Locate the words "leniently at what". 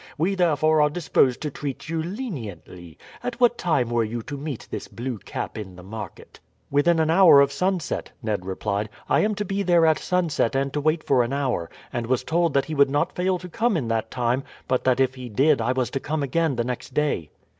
2.01-3.59